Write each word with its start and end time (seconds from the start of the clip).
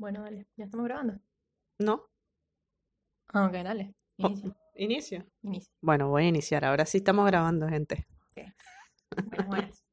Bueno, 0.00 0.22
dale, 0.22 0.46
ya 0.56 0.64
estamos 0.64 0.86
grabando. 0.86 1.20
¿No? 1.78 2.06
Ah, 3.34 3.44
ok, 3.44 3.52
dale. 3.52 3.94
Oh, 4.22 4.28
Inicia, 4.28 4.56
inicio. 4.74 5.26
inicia. 5.42 5.70
Bueno, 5.82 6.08
voy 6.08 6.22
a 6.22 6.28
iniciar. 6.28 6.64
Ahora 6.64 6.86
sí 6.86 6.96
estamos 6.96 7.26
grabando, 7.26 7.68
gente. 7.68 8.06
Buenas, 8.34 9.46
buenas. 9.46 9.84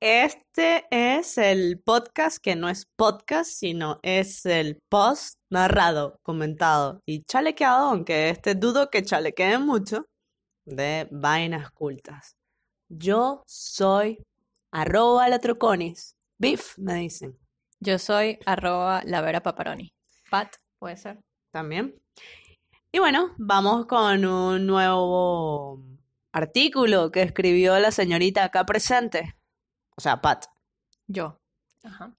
Este 0.00 0.84
es 0.90 1.38
el 1.38 1.80
podcast 1.80 2.38
que 2.42 2.56
no 2.56 2.68
es 2.68 2.86
podcast, 2.96 3.52
sino 3.52 4.00
es 4.02 4.44
el 4.46 4.80
post 4.88 5.38
narrado, 5.48 6.18
comentado 6.24 7.02
y 7.06 7.22
chalequeado, 7.22 7.90
aunque 7.90 8.30
este 8.30 8.56
dudo 8.56 8.90
que 8.90 9.04
chalequeen 9.04 9.62
mucho, 9.64 10.08
de 10.64 11.06
vainas 11.12 11.70
cultas. 11.70 12.36
Yo 12.88 13.44
soy 13.46 14.18
arroba 14.72 15.28
latroconis. 15.28 16.16
Beef, 16.36 16.76
me 16.78 16.94
dicen. 16.94 17.38
Yo 17.84 17.98
soy 17.98 18.38
arroba 18.46 19.02
la 19.04 19.20
Vera 19.20 19.42
Paparoni. 19.42 19.92
Pat, 20.30 20.56
puede 20.78 20.96
ser. 20.96 21.22
También. 21.50 21.94
Y 22.90 22.98
bueno, 22.98 23.34
vamos 23.36 23.84
con 23.84 24.24
un 24.24 24.66
nuevo 24.66 25.82
artículo 26.32 27.10
que 27.10 27.20
escribió 27.20 27.78
la 27.78 27.90
señorita 27.90 28.42
acá 28.42 28.64
presente. 28.64 29.36
O 29.96 30.00
sea, 30.00 30.22
Pat. 30.22 30.46
Yo. 31.08 31.38
Ajá. 31.82 32.16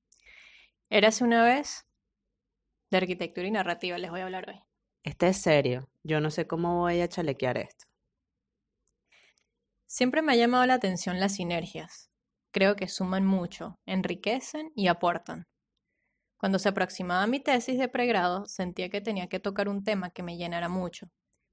Érase 0.92 1.24
una 1.24 1.44
vez 1.44 1.88
de 2.92 2.98
arquitectura 2.98 3.48
y 3.48 3.52
narrativa, 3.52 3.98
les 3.98 4.12
voy 4.12 4.20
a 4.20 4.26
hablar 4.26 4.48
hoy. 4.48 4.62
Este 5.02 5.30
es 5.30 5.42
serio. 5.42 5.90
Yo 6.04 6.22
no 6.22 6.30
sé 6.30 6.46
cómo 6.46 6.82
voy 6.82 7.02
a 7.02 7.10
chalequear 7.10 7.58
esto. 7.58 7.86
Siempre 9.88 10.22
me 10.22 10.34
ha 10.34 10.36
llamado 10.36 10.68
la 10.68 10.76
atención 10.76 11.20
las 11.20 11.34
sinergias. 11.34 12.12
Creo 12.52 12.76
que 12.76 12.88
suman 12.88 13.26
mucho, 13.26 13.80
enriquecen 13.88 14.72
y 14.76 14.90
aportan. 14.90 15.48
Cuando 16.38 16.60
se 16.60 16.70
aproximaba 16.70 17.26
mi 17.28 17.40
tesis 17.40 17.78
de 17.80 17.88
pregrado, 17.88 18.46
sentía 18.46 18.90
que 18.90 19.02
tenía 19.02 19.28
que 19.28 19.40
tocar 19.40 19.68
un 19.70 19.84
tema 19.84 20.10
que 20.12 20.24
me 20.24 20.38
llenara 20.38 20.70
mucho, 20.70 21.10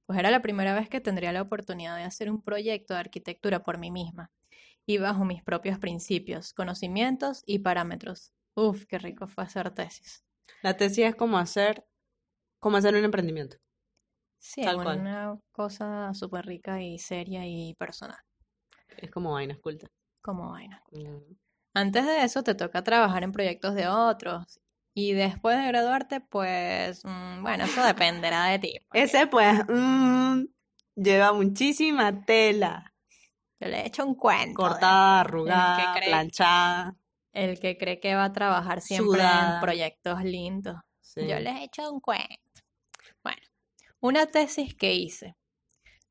pues 0.06 0.18
era 0.18 0.30
la 0.30 0.42
primera 0.42 0.74
vez 0.74 0.88
que 0.88 1.00
tendría 1.00 1.32
la 1.32 1.42
oportunidad 1.42 1.96
de 1.96 2.02
hacer 2.04 2.30
un 2.30 2.42
proyecto 2.42 2.94
de 2.94 3.00
arquitectura 3.00 3.62
por 3.62 3.78
mí 3.78 3.90
misma 3.90 4.30
y 4.84 4.98
bajo 4.98 5.24
mis 5.24 5.42
propios 5.42 5.78
principios, 5.78 6.52
conocimientos 6.52 7.42
y 7.46 7.60
parámetros. 7.60 8.32
Uf, 8.54 8.84
qué 8.86 8.98
rico 8.98 9.26
fue 9.28 9.44
hacer 9.44 9.70
tesis. 9.70 10.24
La 10.62 10.76
tesis 10.76 11.06
es 11.06 11.14
como 11.14 11.38
hacer, 11.38 11.84
como 12.58 12.76
hacer 12.76 12.94
un 12.94 13.04
emprendimiento. 13.04 13.56
Sí, 14.38 14.62
Tal 14.62 14.82
cual. 14.82 14.98
una 15.00 15.38
cosa 15.52 16.12
súper 16.14 16.44
rica 16.46 16.82
y 16.82 16.98
seria 16.98 17.46
y 17.46 17.74
personal, 17.74 18.18
Es 18.96 19.10
como 19.10 19.32
vainas 19.34 19.58
cultas. 19.60 19.88
como 20.20 20.50
vaina. 20.50 20.82
Mm. 20.90 21.36
Antes 21.74 22.04
de 22.04 22.24
eso 22.24 22.42
te 22.42 22.54
toca 22.54 22.82
trabajar 22.82 23.22
en 23.22 23.32
proyectos 23.32 23.74
de 23.74 23.86
otros 23.88 24.60
y 24.94 25.12
después 25.12 25.56
de 25.58 25.66
graduarte, 25.68 26.20
pues, 26.20 27.04
mm, 27.04 27.42
bueno, 27.42 27.64
eso 27.64 27.82
dependerá 27.84 28.46
de 28.46 28.58
ti. 28.58 28.78
porque 28.88 29.02
Ese 29.02 29.26
pues 29.26 29.58
mm, 29.68 30.44
lleva 30.96 31.32
muchísima 31.32 32.24
tela. 32.24 32.92
Yo 33.60 33.68
le 33.68 33.80
he 33.82 33.86
hecho 33.86 34.04
un 34.06 34.14
cuento. 34.14 34.62
de- 34.62 34.68
Cortada, 34.68 35.20
arrugada, 35.20 35.94
cree- 35.94 36.08
planchada. 36.08 36.96
El 37.32 37.58
que 37.60 37.78
cree 37.78 37.98
que 38.00 38.14
va 38.14 38.24
a 38.24 38.32
trabajar 38.32 38.80
siempre 38.82 39.20
Sudada. 39.20 39.54
en 39.54 39.60
proyectos 39.60 40.22
lindos. 40.24 40.76
Sí. 41.00 41.26
Yo 41.26 41.38
les 41.38 41.54
he 41.56 41.64
hecho 41.64 41.90
un 41.90 42.00
cuento. 42.00 42.26
Bueno, 43.22 43.40
una 44.00 44.26
tesis 44.26 44.74
que 44.74 44.94
hice. 44.94 45.34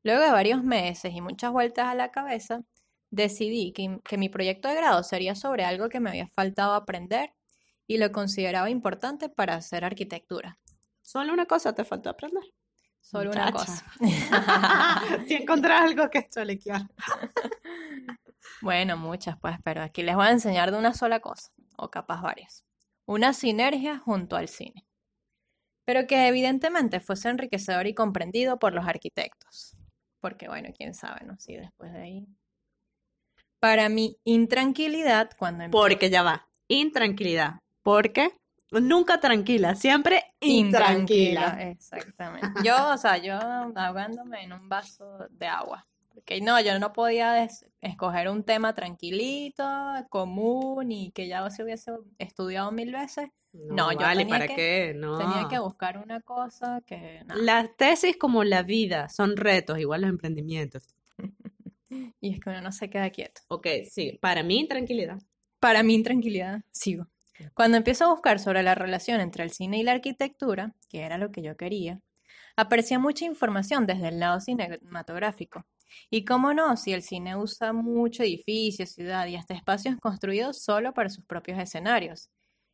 Luego 0.04 0.24
de 0.24 0.32
varios 0.32 0.64
meses 0.64 1.14
y 1.14 1.22
muchas 1.22 1.52
vueltas 1.52 1.88
a 1.88 1.94
la 1.96 2.10
cabeza, 2.10 2.62
decidí 3.12 3.72
que, 3.74 4.00
que 4.04 4.18
mi 4.18 4.30
proyecto 4.30 4.68
de 4.70 4.76
grado 4.76 5.04
sería 5.04 5.36
sobre 5.36 5.64
algo 5.66 5.90
que 5.90 6.00
me 6.00 6.10
había 6.10 6.28
faltado 6.30 6.74
aprender 6.74 7.34
y 7.92 7.98
lo 7.98 8.10
consideraba 8.14 8.70
importante 8.70 9.28
para 9.28 9.56
hacer 9.56 9.84
arquitectura. 9.84 10.58
Solo 11.02 11.34
una 11.34 11.46
cosa 11.46 11.76
te 11.76 11.84
faltó 11.84 12.10
aprender. 12.10 12.44
Solo 13.02 13.32
una 13.32 13.52
cosa. 13.52 13.86
si 15.28 15.34
encontrás 15.34 15.82
algo 15.82 16.10
que 16.10 16.28
chalequear. 16.28 16.84
Bueno, 18.62 18.96
muchas 18.96 19.38
pues, 19.40 19.56
pero 19.64 19.82
aquí 19.82 20.04
les 20.04 20.16
voy 20.16 20.26
a 20.26 20.32
enseñar 20.32 20.72
de 20.72 20.78
una 20.78 20.94
sola 20.94 21.20
cosa, 21.20 21.52
o 21.78 21.90
capaz 21.90 22.22
varias. 22.22 22.64
Una 23.06 23.34
sinergia 23.34 23.98
junto 23.98 24.36
al 24.36 24.48
cine. 24.48 24.86
Pero 25.84 26.06
que 26.06 26.28
evidentemente 26.28 27.00
fuese 27.00 27.30
enriquecedor 27.30 27.88
y 27.88 27.96
comprendido 27.96 28.60
por 28.60 28.74
los 28.74 28.88
arquitectos. 28.88 29.76
Porque 30.20 30.48
bueno, 30.48 30.70
quién 30.76 30.94
sabe, 30.94 31.26
¿no? 31.26 31.40
Si 31.40 31.56
después 31.56 31.92
de 31.92 32.02
ahí. 32.02 32.28
Para 33.60 33.90
mi 33.90 34.18
intranquilidad, 34.24 35.32
cuando 35.38 35.64
empecé 35.64 35.82
Porque 35.82 36.10
ya 36.12 36.22
va. 36.22 36.48
Intranquilidad. 36.68 37.62
Porque 37.84 38.32
nunca 38.72 39.20
tranquila, 39.20 39.76
siempre 39.76 40.24
intranquila. 40.40 41.62
Exactamente. 41.72 42.48
Yo, 42.64 42.76
o 42.94 42.98
sea, 42.98 43.18
yo 43.18 43.36
ahogándome 43.76 44.44
en 44.44 44.54
un 44.54 44.70
vaso 44.70 45.28
de 45.30 45.48
agua. 45.48 45.88
Porque 46.14 46.42
no, 46.42 46.60
yo 46.62 46.78
no 46.80 46.92
podía 46.94 47.48
escoger 47.80 48.30
un 48.30 48.44
tema 48.44 48.74
tranquilito, 48.74 49.64
común 50.10 50.92
y 50.92 51.12
que 51.12 51.28
ya 51.28 51.50
se 51.50 51.64
hubiese 51.64 51.92
estudiado 52.18 52.72
mil 52.72 52.92
veces. 52.92 53.30
No, 53.54 53.92
yo 53.92 54.00
vale, 54.00 54.24
tenía 54.24 54.36
¿para 54.36 54.48
que- 54.48 54.56
qué? 54.56 54.94
No. 54.96 55.18
Tenía 55.18 55.48
que 55.50 55.60
buscar 55.60 55.98
una 55.98 56.22
cosa 56.22 56.82
que. 56.86 57.22
Las 57.36 57.76
tesis 57.76 58.16
como 58.18 58.44
la 58.44 58.64
vida 58.64 59.10
son 59.10 59.36
retos, 59.36 59.80
igual 59.80 60.02
los 60.02 60.10
emprendimientos. 60.10 60.84
Y 62.22 62.34
es 62.34 62.40
que 62.40 62.50
uno 62.50 62.62
no 62.62 62.72
se 62.72 62.90
queda 62.90 63.10
quieto. 63.10 63.42
Ok, 63.50 63.68
sí, 63.90 64.18
para 64.22 64.44
mí 64.44 64.60
intranquilidad. 64.60 65.20
Para 65.60 65.84
mi 65.84 65.94
intranquilidad, 65.96 66.62
sigo. 66.72 67.08
Cuando 67.54 67.78
empiezo 67.78 68.06
a 68.06 68.10
buscar 68.10 68.40
sobre 68.40 68.64
la 68.64 68.76
relación 68.76 69.20
entre 69.20 69.44
el 69.44 69.52
cine 69.52 69.78
y 69.78 69.84
la 69.84 69.94
arquitectura, 69.94 70.74
que 70.90 71.02
era 71.02 71.18
lo 71.18 71.32
que 71.32 71.42
yo 71.42 71.58
quería, 71.58 72.00
aparecía 72.56 73.00
mucha 73.00 73.26
información 73.26 73.86
desde 73.86 74.10
el 74.10 74.20
lado 74.20 74.40
cinematográfico. 74.40 75.66
Y 76.10 76.24
cómo 76.26 76.54
no, 76.54 76.78
si 76.78 76.94
el 76.94 77.04
cine 77.04 77.36
usa 77.36 77.74
mucho 77.74 78.24
edificio, 78.24 78.86
ciudad 78.86 79.28
y 79.28 79.36
hasta 79.36 79.54
espacios 79.54 79.96
construidos 80.02 80.62
solo 80.62 80.94
para 80.94 81.10
sus 81.10 81.26
propios 81.26 81.60
escenarios. 81.60 82.30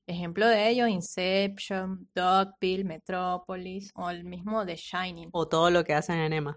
Ejemplo 0.07 0.47
de 0.47 0.69
ello, 0.69 0.87
Inception, 0.87 2.07
Dogville, 2.15 2.85
Metropolis 2.85 3.91
o 3.95 4.09
el 4.09 4.23
mismo 4.23 4.65
The 4.65 4.75
Shining. 4.75 5.29
O 5.33 5.47
todo 5.47 5.69
lo 5.69 5.83
que 5.83 5.93
hacen 5.93 6.19
en 6.19 6.33
Emma. 6.33 6.55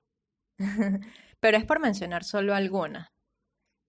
Pero 1.40 1.56
es 1.56 1.64
por 1.64 1.80
mencionar 1.80 2.22
solo 2.22 2.54
algunas. 2.54 3.08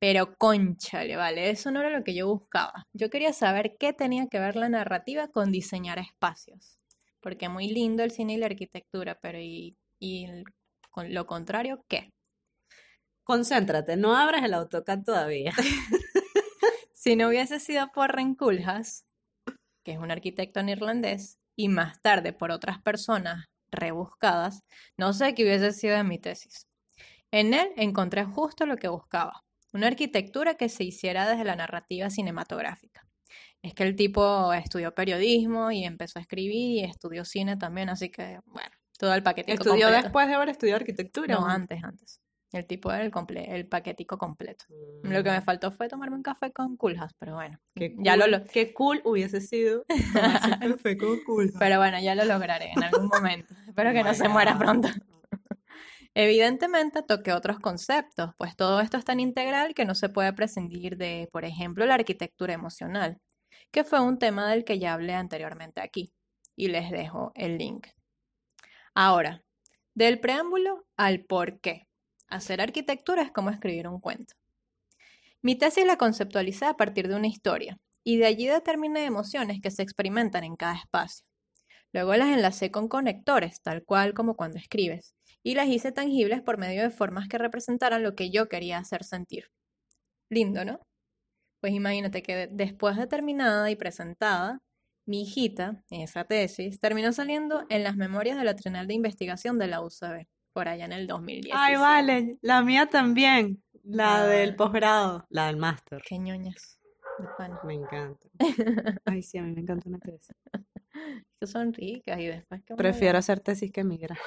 Pero 0.02 0.36
cónchale, 0.38 1.16
vale, 1.16 1.50
eso 1.50 1.72
no 1.72 1.80
era 1.82 1.90
lo 1.98 2.04
que 2.04 2.14
yo 2.16 2.28
buscaba. 2.28 2.88
Yo 2.94 3.10
quería 3.10 3.32
saber 3.34 3.78
qué 3.80 3.94
tenía 3.94 4.28
que 4.28 4.40
ver 4.40 4.56
la 4.58 4.68
narrativa 4.70 5.30
con 5.30 5.52
diseñar 5.52 6.00
espacios. 6.00 6.80
Porque 7.22 7.50
muy 7.50 7.68
lindo 7.70 8.04
el 8.04 8.12
cine 8.12 8.34
y 8.34 8.38
la 8.38 8.48
arquitectura, 8.48 9.20
pero 9.22 9.40
¿y, 9.40 9.78
y 10.00 10.26
el- 10.26 10.46
con 10.92 11.14
lo 11.14 11.26
contrario 11.28 11.86
qué? 11.88 12.10
Concéntrate, 13.24 13.98
no 13.98 14.16
abras 14.16 14.44
el 14.44 14.54
AutoCAD 14.54 15.04
todavía. 15.04 15.54
Si 16.94 17.16
no 17.16 17.28
hubiese 17.30 17.60
sido 17.60 17.92
por 17.92 18.16
Renkulhas, 18.16 19.06
que 19.86 19.94
es 19.94 20.00
un 20.00 20.12
arquitecto 20.12 20.64
neerlandés, 20.64 21.40
y 21.58 21.70
más 21.70 22.02
tarde 22.02 22.34
por 22.34 22.52
otras 22.52 22.82
personas 22.82 23.46
rebuscadas, 23.72 24.62
no 24.98 25.14
sé 25.14 25.36
qué 25.36 25.44
hubiese 25.44 25.72
sido 25.74 25.98
de 25.98 26.04
mi 26.04 26.20
tesis. 26.20 26.68
En 27.32 27.54
él 27.54 27.70
encontré 27.78 28.26
justo 28.26 28.66
lo 28.66 28.78
que 28.78 28.90
buscaba, 28.90 29.42
una 29.74 29.88
arquitectura 29.88 30.56
que 30.56 30.70
se 30.70 30.84
hiciera 30.84 31.30
desde 31.30 31.44
la 31.46 31.56
narrativa 31.56 32.10
cinematográfica. 32.10 33.06
Es 33.62 33.74
que 33.74 33.84
el 33.84 33.96
tipo 33.96 34.52
estudió 34.54 34.94
periodismo 34.96 35.72
y 35.72 35.86
empezó 35.86 36.20
a 36.20 36.22
escribir 36.24 36.78
y 36.78 36.84
estudió 36.84 37.24
cine 37.26 37.58
también, 37.58 37.90
así 37.90 38.10
que, 38.10 38.40
bueno, 38.46 38.70
todo 38.98 39.14
el 39.14 39.24
paquetico 39.24 39.54
¿Estudió 39.54 39.86
completo. 39.88 40.04
después 40.04 40.28
de 40.28 40.34
haber 40.34 40.50
estudiado 40.50 40.78
arquitectura? 40.78 41.36
No, 41.36 41.46
antes, 41.46 41.84
antes. 41.84 42.20
El 42.52 42.66
tipo 42.68 42.92
era 42.92 43.02
el, 43.06 43.12
comple- 43.12 43.46
el 43.48 43.66
paquetico 43.66 44.18
completo. 44.18 44.66
Lo 45.04 45.24
que 45.24 45.32
me 45.32 45.42
faltó 45.42 45.72
fue 45.72 45.88
tomarme 45.88 46.18
un 46.18 46.22
café 46.24 46.52
con 46.52 46.76
Kulhas, 46.76 47.14
pero 47.18 47.36
bueno, 47.36 47.58
Mm. 47.76 47.80
Qué 47.80 47.96
ya 48.00 48.18
lo, 48.18 48.24
cool- 48.26 48.32
lo- 48.32 48.44
Qué 48.44 48.74
cool 48.74 49.02
hubiese 49.06 49.40
sido 49.40 49.86
tomarse 50.14 50.50
un 50.50 50.60
café 50.78 50.98
con 50.98 51.18
Kulhas. 51.24 51.56
pero 51.58 51.78
bueno, 51.78 51.98
ya 52.02 52.14
lo 52.16 52.26
lograré 52.26 52.72
en 52.76 52.84
algún 52.84 53.08
momento. 53.08 53.54
Espero 53.68 53.94
que 53.94 54.04
no 54.04 54.14
se 54.14 54.28
muera 54.28 54.58
pronto. 54.58 54.90
Evidentemente 56.14 57.04
toqué 57.04 57.32
otros 57.32 57.60
conceptos, 57.60 58.32
pues 58.38 58.56
todo 58.58 58.82
esto 58.82 58.98
es 58.98 59.06
tan 59.06 59.22
integral 59.22 59.74
que 59.74 59.86
no 59.86 59.96
se 59.96 60.10
puede 60.10 60.34
prescindir 60.34 60.98
de, 60.98 61.30
por 61.32 61.46
ejemplo, 61.46 61.86
la 61.86 61.96
arquitectura 61.96 62.54
emocional, 62.54 63.18
que 63.72 63.86
fue 63.86 64.02
un 64.02 64.20
tema 64.20 64.50
del 64.50 64.66
que 64.66 64.78
ya 64.78 64.94
hablé 64.94 65.14
anteriormente 65.14 65.80
aquí, 65.80 66.14
y 66.58 66.68
les 66.68 66.92
dejo 66.92 67.32
el 67.36 67.58
link. 67.58 67.88
Ahora, 68.94 69.42
del 69.94 70.20
preámbulo 70.20 70.86
al 70.98 71.24
por 71.24 71.62
qué. 71.62 71.88
Hacer 72.28 72.62
arquitectura 72.62 73.22
es 73.24 73.32
como 73.32 73.50
escribir 73.50 73.88
un 73.88 74.02
cuento. 74.02 74.36
Mi 75.42 75.56
tesis 75.56 75.86
la 75.86 75.98
conceptualicé 75.98 76.66
a 76.66 76.76
partir 76.76 77.08
de 77.08 77.16
una 77.16 77.28
historia, 77.28 77.78
y 78.04 78.18
de 78.18 78.26
allí 78.26 78.48
determiné 78.48 79.06
emociones 79.06 79.62
que 79.62 79.72
se 79.72 79.82
experimentan 79.82 80.44
en 80.44 80.58
cada 80.58 80.76
espacio. 80.76 81.26
Luego 81.94 82.16
las 82.16 82.30
enlacé 82.30 82.70
con 82.70 82.90
conectores, 82.90 83.62
tal 83.62 83.84
cual 83.84 84.14
como 84.14 84.36
cuando 84.36 84.58
escribes, 84.58 85.14
y 85.44 85.56
las 85.56 85.68
hice 85.68 85.92
tangibles 85.92 86.42
por 86.42 86.58
medio 86.58 86.84
de 86.84 86.90
formas 86.92 87.28
que 87.28 87.38
representaran 87.38 88.04
lo 88.04 88.16
que 88.16 88.30
yo 88.32 88.48
quería 88.50 88.78
hacer 88.78 89.04
sentir. 89.04 89.46
Lindo, 90.30 90.64
¿no? 90.66 90.80
Pues 91.62 91.74
imagínate 91.74 92.24
que 92.24 92.48
después 92.52 92.98
de 92.98 93.08
terminada 93.08 93.70
y 93.72 93.76
presentada, 93.76 94.60
Mi 95.08 95.24
hijita, 95.24 95.84
esa 95.90 96.24
tesis, 96.26 96.80
terminó 96.80 97.12
saliendo 97.12 97.66
en 97.70 97.84
las 97.84 97.96
memorias 97.98 98.38
de 98.38 98.44
la 98.44 98.56
Trienal 98.56 98.86
de 98.88 98.94
Investigación 98.94 99.58
de 99.58 99.66
la 99.68 99.82
UCB, 99.82 100.28
por 100.54 100.68
allá 100.68 100.86
en 100.86 100.92
el 100.94 101.08
2010. 101.08 101.56
Ay, 101.58 101.76
vale, 101.76 102.38
la 102.42 102.62
mía 102.62 102.86
también. 102.86 103.64
La 103.84 104.22
Ah. 104.24 104.28
del 104.28 104.56
posgrado, 104.56 105.26
la 105.30 105.48
del 105.48 105.58
máster. 105.58 106.04
Qué 106.08 106.20
ñoñas. 106.20 106.80
Me 107.64 107.74
encanta. 107.74 108.28
Ay, 109.06 109.24
sí, 109.24 109.40
a 109.40 109.44
mí 109.44 109.52
me 109.54 109.62
encanta 109.62 109.90
una 109.90 110.00
tesis. 110.00 110.36
Que 111.40 111.48
son 111.48 111.74
ricas 111.74 112.20
y 112.20 112.28
después 112.28 112.64
que 112.64 112.76
Prefiero 112.76 113.18
hacer 113.18 113.40
tesis 113.40 113.72
que 113.72 113.84
migrar. 113.84 114.20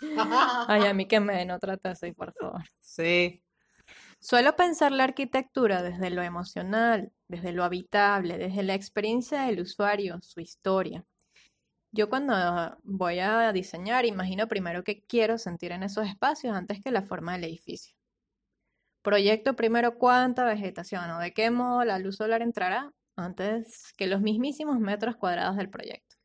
Ay, 0.68 0.86
a 0.86 0.94
mí 0.94 1.06
que 1.06 1.20
me 1.20 1.36
den 1.36 1.50
otra 1.50 1.76
tesis, 1.76 2.14
por 2.14 2.32
favor. 2.34 2.62
Sí. 2.80 3.42
Suelo 4.20 4.56
pensar 4.56 4.92
la 4.92 5.04
arquitectura 5.04 5.82
desde 5.82 6.10
lo 6.10 6.22
emocional, 6.22 7.12
desde 7.28 7.52
lo 7.52 7.64
habitable, 7.64 8.38
desde 8.38 8.62
la 8.62 8.74
experiencia 8.74 9.42
del 9.42 9.60
usuario, 9.60 10.18
su 10.22 10.40
historia. 10.40 11.04
Yo 11.92 12.08
cuando 12.08 12.34
voy 12.82 13.20
a 13.20 13.52
diseñar, 13.52 14.04
imagino 14.04 14.48
primero 14.48 14.82
qué 14.84 15.02
quiero 15.02 15.38
sentir 15.38 15.72
en 15.72 15.82
esos 15.82 16.06
espacios 16.06 16.54
antes 16.54 16.80
que 16.82 16.90
la 16.90 17.02
forma 17.02 17.34
del 17.34 17.44
edificio. 17.44 17.94
Proyecto 19.02 19.54
primero 19.54 19.96
cuánta 19.98 20.44
vegetación 20.44 21.08
o 21.10 21.20
de 21.20 21.32
qué 21.32 21.50
modo 21.50 21.84
la 21.84 21.98
luz 21.98 22.16
solar 22.16 22.42
entrará 22.42 22.92
antes 23.16 23.92
que 23.96 24.08
los 24.08 24.20
mismísimos 24.20 24.78
metros 24.80 25.16
cuadrados 25.16 25.56
del 25.56 25.70
proyecto. 25.70 26.15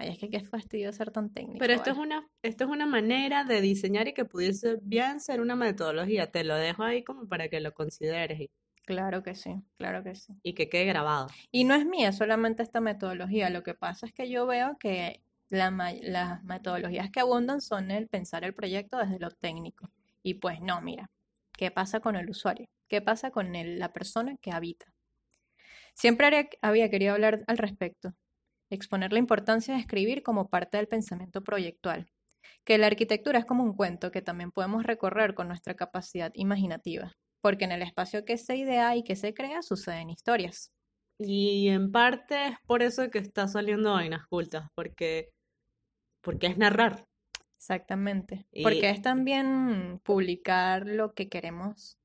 Ay, 0.00 0.08
es 0.08 0.18
que 0.18 0.30
qué 0.30 0.40
fastidio 0.40 0.90
ser 0.94 1.10
tan 1.10 1.28
técnico. 1.30 1.58
Pero 1.58 1.74
esto 1.74 1.90
es 1.90 1.98
una, 1.98 2.26
esto 2.42 2.64
es 2.64 2.70
una 2.70 2.86
manera 2.86 3.44
de 3.44 3.60
diseñar 3.60 4.08
y 4.08 4.14
que 4.14 4.24
pudiese 4.24 4.78
bien 4.80 5.20
ser 5.20 5.42
una 5.42 5.56
metodología. 5.56 6.30
Te 6.30 6.42
lo 6.42 6.54
dejo 6.56 6.82
ahí 6.84 7.04
como 7.04 7.28
para 7.28 7.48
que 7.48 7.60
lo 7.60 7.74
consideres 7.74 8.40
y, 8.40 8.50
Claro 8.86 9.22
que 9.22 9.34
sí, 9.34 9.54
claro 9.76 10.02
que 10.02 10.14
sí. 10.14 10.32
y 10.42 10.54
que 10.54 10.70
quede 10.70 10.86
grabado. 10.86 11.26
Y 11.52 11.64
no 11.64 11.74
es 11.74 11.84
mía 11.84 12.12
solamente 12.12 12.62
esta 12.62 12.80
metodología, 12.80 13.50
lo 13.50 13.62
que 13.62 13.74
pasa 13.74 14.06
es 14.06 14.12
que 14.14 14.30
yo 14.30 14.46
veo 14.46 14.78
que 14.78 15.20
la 15.50 15.70
las 16.02 16.42
metodologías 16.44 17.10
que 17.10 17.20
abundan 17.20 17.60
son 17.60 17.90
el 17.90 18.08
pensar 18.08 18.42
el 18.42 18.54
proyecto 18.54 18.96
desde 18.96 19.18
lo 19.18 19.30
técnico. 19.30 19.90
Y 20.22 20.34
pues 20.34 20.62
no, 20.62 20.80
mira, 20.80 21.10
¿qué 21.52 21.70
pasa 21.70 22.00
con 22.00 22.16
el 22.16 22.30
usuario? 22.30 22.68
¿Qué 22.88 23.02
pasa 23.02 23.30
con 23.30 23.54
el- 23.54 23.78
la 23.78 23.92
persona 23.92 24.34
que 24.40 24.50
habita? 24.50 24.86
Siempre 25.94 26.48
había 26.62 26.88
querido 26.90 27.12
hablar 27.12 27.44
al 27.46 27.58
respecto, 27.58 28.14
exponer 28.70 29.12
la 29.12 29.18
importancia 29.18 29.74
de 29.74 29.80
escribir 29.80 30.22
como 30.22 30.48
parte 30.48 30.76
del 30.76 30.88
pensamiento 30.88 31.42
proyectual, 31.42 32.06
que 32.64 32.78
la 32.78 32.86
arquitectura 32.86 33.38
es 33.38 33.44
como 33.44 33.64
un 33.64 33.74
cuento 33.74 34.10
que 34.10 34.22
también 34.22 34.50
podemos 34.52 34.84
recorrer 34.84 35.34
con 35.34 35.48
nuestra 35.48 35.74
capacidad 35.74 36.30
imaginativa, 36.34 37.16
porque 37.40 37.64
en 37.64 37.72
el 37.72 37.82
espacio 37.82 38.24
que 38.24 38.36
se 38.38 38.56
idea 38.56 38.96
y 38.96 39.02
que 39.02 39.16
se 39.16 39.34
crea 39.34 39.62
suceden 39.62 40.10
historias. 40.10 40.72
Y 41.18 41.68
en 41.68 41.92
parte 41.92 42.46
es 42.46 42.56
por 42.66 42.82
eso 42.82 43.10
que 43.10 43.18
está 43.18 43.46
saliendo 43.46 43.92
Vainas 43.92 44.26
Cultas, 44.26 44.68
porque, 44.74 45.28
porque 46.22 46.46
es 46.46 46.56
narrar. 46.56 47.06
Exactamente. 47.58 48.46
Y- 48.52 48.62
Porque 48.62 48.88
es 48.88 49.02
también 49.02 50.00
publicar 50.02 50.86
lo 50.86 51.12
que 51.12 51.28
queremos 51.28 51.98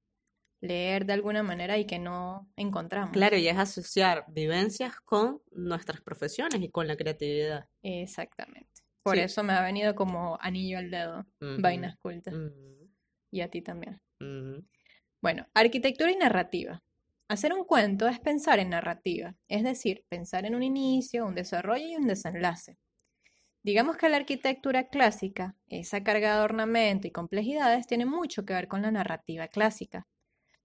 leer 0.65 1.05
de 1.05 1.13
alguna 1.13 1.43
manera 1.43 1.77
y 1.77 1.85
que 1.85 1.99
no 1.99 2.51
encontramos. 2.57 3.11
Claro, 3.11 3.37
y 3.37 3.47
es 3.47 3.57
asociar 3.57 4.25
vivencias 4.27 4.99
con 5.01 5.41
nuestras 5.51 6.01
profesiones 6.01 6.61
y 6.61 6.69
con 6.69 6.87
la 6.87 6.95
creatividad. 6.97 7.69
Exactamente. 7.83 8.81
Por 9.03 9.15
Sí. 9.15 9.21
eso 9.21 9.43
me 9.43 9.53
ha 9.53 9.61
venido 9.61 9.93
como 9.95 10.37
anillo 10.41 10.79
al 10.79 10.89
dedo, 10.89 11.25
vainas 11.59 11.95
cultas. 11.97 12.33
Y 13.31 13.41
a 13.41 13.49
ti 13.49 13.61
también. 13.61 14.01
Bueno, 15.21 15.47
arquitectura 15.53 16.11
y 16.11 16.15
narrativa. 16.15 16.81
Hacer 17.27 17.53
un 17.53 17.63
cuento 17.65 18.07
es 18.07 18.19
pensar 18.19 18.59
en 18.59 18.69
narrativa, 18.69 19.35
es 19.47 19.63
decir, 19.63 20.03
pensar 20.09 20.45
en 20.45 20.53
un 20.55 20.61
inicio, 20.61 21.25
un 21.25 21.33
desarrollo 21.35 21.87
y 21.87 21.95
un 21.95 22.05
desenlace. 22.07 22.77
Digamos 23.63 23.97
que 23.97 24.09
la 24.09 24.17
arquitectura 24.17 24.89
clásica, 24.89 25.55
esa 25.67 26.03
carga 26.03 26.37
de 26.37 26.43
ornamento 26.43 27.07
y 27.07 27.11
complejidades, 27.11 27.87
tiene 27.87 28.05
mucho 28.05 28.45
que 28.45 28.53
ver 28.53 28.67
con 28.67 28.83
la 28.83 28.91
narrativa 28.91 29.47
clásica, 29.47 30.05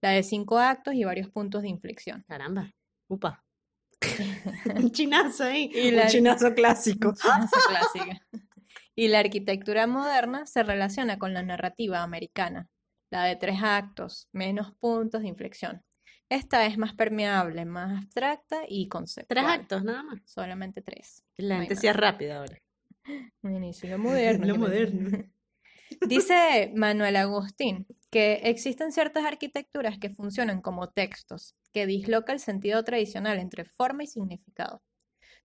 la 0.03 0.11
de 0.11 0.23
cinco 0.23 0.59
actos 0.59 0.95
y 0.95 1.05
varios 1.05 1.29
puntos 1.31 1.63
de 1.63 1.69
inflexión. 1.69 2.25
Caramba. 2.29 2.73
Upa. 3.09 3.45
Un 4.77 4.91
chinazo 4.93 5.45
ahí. 5.45 5.71
Y 5.75 5.89
Un 5.91 5.97
la- 5.97 6.07
chinazo 6.07 6.55
clásico. 6.55 7.13
Esa 7.13 7.49
clásica. 7.69 8.21
Y 8.97 9.09
la 9.09 9.21
arquitectura 9.21 9.87
moderna 9.87 10.47
se 10.47 10.63
relaciona 10.63 11.19
con 11.19 11.33
la 11.33 11.43
narrativa 11.43 12.03
americana, 12.03 12.69
la 13.11 13.25
de 13.25 13.37
tres 13.37 13.57
actos, 13.63 14.29
menos 14.33 14.75
puntos 14.77 15.23
de 15.23 15.29
inflexión. 15.29 15.83
Esta 16.29 16.67
es 16.67 16.79
más 16.79 16.95
permeable, 16.95 17.65
más 17.65 18.03
abstracta 18.05 18.61
y 18.69 18.89
conceptual. 18.89 19.27
Tres 19.45 19.45
actos 19.61 19.85
nada 19.85 20.03
más. 20.03 20.21
Solamente 20.25 20.81
tres. 20.83 21.25
La 21.37 21.65
gente 21.65 21.93
rápida 21.93 22.39
ahora. 22.39 22.59
Un 23.43 23.55
inicio 23.57 23.99
moderno. 23.99 24.47
Lo 24.47 24.53
que 24.55 24.59
le- 24.59 24.59
moderno. 24.59 25.25
Dice 26.09 26.73
Manuel 26.77 27.17
Agustín 27.17 27.87
que 28.11 28.41
existen 28.45 28.93
ciertas 28.93 29.25
arquitecturas 29.25 29.99
que 29.99 30.11
funcionan 30.11 30.61
como 30.61 30.89
textos, 30.91 31.55
que 31.73 31.87
disloca 31.87 32.33
el 32.33 32.41
sentido 32.41 32.83
tradicional 32.83 33.39
entre 33.39 33.65
forma 33.65 34.03
y 34.03 34.09
significado. 34.09 34.83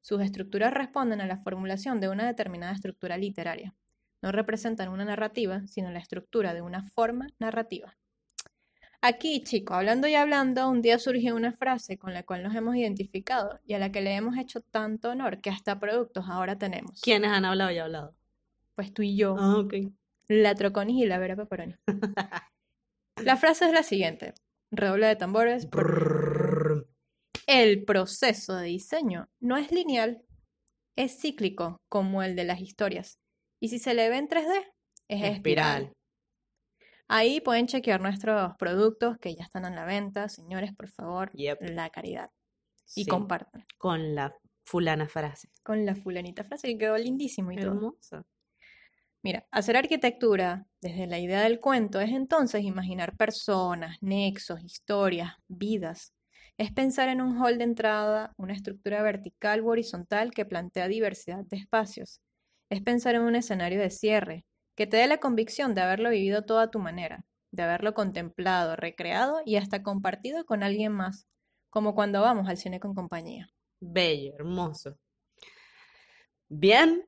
Sus 0.01 0.21
estructuras 0.21 0.73
responden 0.73 1.21
a 1.21 1.27
la 1.27 1.37
formulación 1.37 1.99
de 1.99 2.09
una 2.09 2.25
determinada 2.25 2.73
estructura 2.73 3.17
literaria. 3.17 3.75
No 4.21 4.31
representan 4.31 4.89
una 4.89 5.05
narrativa, 5.05 5.61
sino 5.67 5.91
la 5.91 5.99
estructura 5.99 6.53
de 6.53 6.61
una 6.61 6.83
forma 6.83 7.27
narrativa. 7.39 7.95
Aquí, 9.01 9.43
chico, 9.43 9.75
hablando 9.75 10.07
y 10.07 10.15
hablando, 10.15 10.67
un 10.67 10.81
día 10.81 10.97
surgió 10.97 11.35
una 11.35 11.53
frase 11.53 11.99
con 11.99 12.13
la 12.13 12.23
cual 12.23 12.41
nos 12.41 12.55
hemos 12.55 12.75
identificado 12.75 13.59
y 13.65 13.75
a 13.75 13.79
la 13.79 13.91
que 13.91 14.01
le 14.01 14.15
hemos 14.15 14.35
hecho 14.37 14.61
tanto 14.61 15.11
honor 15.11 15.41
que 15.41 15.51
hasta 15.51 15.79
productos 15.79 16.25
ahora 16.27 16.57
tenemos. 16.57 17.01
¿Quiénes 17.01 17.29
han 17.29 17.45
hablado 17.45 17.69
y 17.69 17.77
hablado? 17.77 18.15
Pues 18.73 18.91
tú 18.93 19.03
y 19.03 19.15
yo. 19.15 19.35
Ah, 19.37 19.59
ok. 19.59 19.75
La 20.27 20.55
Troconis 20.55 21.03
y 21.03 21.05
la 21.05 21.19
Vera 21.19 21.35
Pepperoni. 21.35 21.75
La 23.23 23.37
frase 23.37 23.65
es 23.65 23.71
la 23.71 23.83
siguiente. 23.83 24.33
Redoble 24.71 25.07
de 25.07 25.15
tambores. 25.15 25.67
El 27.47 27.85
proceso 27.85 28.55
de 28.55 28.67
diseño 28.67 29.29
no 29.39 29.57
es 29.57 29.71
lineal, 29.71 30.23
es 30.97 31.19
cíclico, 31.19 31.81
como 31.89 32.23
el 32.23 32.35
de 32.35 32.43
las 32.43 32.59
historias. 32.59 33.19
Y 33.61 33.69
si 33.69 33.79
se 33.79 33.93
le 33.93 34.09
ve 34.09 34.17
en 34.17 34.27
3D, 34.27 34.63
es 35.07 35.23
espiral. 35.23 35.83
Espiral. 35.83 35.93
Ahí 37.07 37.39
pueden 37.39 37.67
chequear 37.67 38.01
nuestros 38.01 38.53
productos 38.57 39.17
que 39.19 39.35
ya 39.35 39.43
están 39.43 39.65
en 39.65 39.75
la 39.75 39.85
venta. 39.85 40.27
Señores, 40.27 40.71
por 40.75 40.89
favor, 40.89 41.31
Yep. 41.33 41.59
la 41.69 41.89
caridad. 41.91 42.31
Y 42.95 43.03
Sí, 43.03 43.05
compartan. 43.05 43.63
Con 43.77 44.15
la 44.15 44.35
fulana 44.65 45.07
frase. 45.07 45.49
Con 45.63 45.85
la 45.85 45.95
fulanita 45.95 46.43
frase 46.43 46.67
que 46.69 46.77
quedó 46.79 46.97
lindísimo 46.97 47.51
y 47.51 47.57
todo. 47.57 47.95
Mira, 49.25 49.47
hacer 49.49 49.75
arquitectura 49.75 50.67
desde 50.81 51.07
la 51.07 51.17
idea 51.17 51.41
del 51.41 51.59
cuento 51.59 51.99
es 51.99 52.11
entonces 52.11 52.63
imaginar 52.63 53.17
personas, 53.17 53.97
nexos, 53.99 54.63
historias, 54.63 55.33
vidas. 55.47 56.13
Es 56.59 56.71
pensar 56.71 57.09
en 57.09 57.21
un 57.21 57.41
hall 57.41 57.57
de 57.57 57.63
entrada, 57.63 58.33
una 58.37 58.53
estructura 58.53 59.01
vertical 59.01 59.61
o 59.61 59.69
horizontal 59.69 60.29
que 60.29 60.45
plantea 60.45 60.87
diversidad 60.87 61.43
de 61.43 61.57
espacios. 61.57 62.21
Es 62.69 62.83
pensar 62.83 63.15
en 63.15 63.23
un 63.23 63.35
escenario 63.35 63.81
de 63.81 63.89
cierre, 63.89 64.45
que 64.75 64.85
te 64.85 64.97
dé 64.97 65.07
la 65.07 65.17
convicción 65.17 65.73
de 65.73 65.81
haberlo 65.81 66.11
vivido 66.11 66.45
todo 66.45 66.59
a 66.59 66.69
tu 66.69 66.77
manera, 66.77 67.25
de 67.51 67.63
haberlo 67.63 67.95
contemplado, 67.95 68.75
recreado 68.75 69.41
y 69.43 69.55
hasta 69.55 69.81
compartido 69.81 70.45
con 70.45 70.61
alguien 70.61 70.91
más, 70.91 71.25
como 71.71 71.95
cuando 71.95 72.21
vamos 72.21 72.47
al 72.47 72.57
cine 72.57 72.79
con 72.79 72.93
compañía. 72.93 73.49
Bello, 73.79 74.35
hermoso. 74.37 74.99
Bien, 76.47 77.07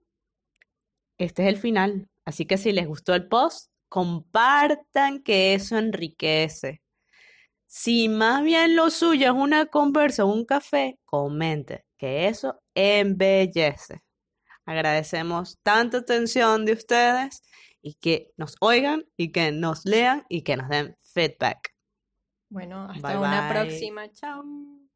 este 1.18 1.44
es 1.44 1.50
el 1.50 1.58
final. 1.58 2.10
Así 2.26 2.46
que 2.46 2.58
si 2.58 2.72
les 2.72 2.88
gustó 2.88 3.14
el 3.16 3.28
post, 3.28 3.72
compartan 3.90 5.24
que 5.24 5.54
eso 5.54 5.78
enriquece. 5.78 6.82
Si 7.66 8.10
más 8.10 8.44
bien 8.44 8.76
lo 8.76 8.90
suyo 8.90 9.28
es 9.28 9.34
una 9.34 9.66
conversa 9.68 10.26
o 10.26 10.34
un 10.34 10.46
café, 10.46 11.00
comente 11.06 11.86
que 11.98 12.28
eso 12.28 12.62
embellece. 12.76 14.04
Agradecemos 14.66 15.58
tanta 15.64 16.00
atención 16.00 16.66
de 16.66 16.74
ustedes 16.74 17.42
y 17.82 17.96
que 17.96 18.32
nos 18.38 18.56
oigan 18.60 19.06
y 19.18 19.32
que 19.32 19.52
nos 19.52 19.86
lean 19.86 20.26
y 20.30 20.44
que 20.44 20.58
nos 20.58 20.70
den 20.70 20.98
feedback. 21.14 21.74
Bueno, 22.50 22.90
hasta 22.90 23.10
Bye, 23.10 23.18
una 23.18 23.42
bye. 23.42 23.62
próxima. 23.62 24.12
Chao. 24.12 24.87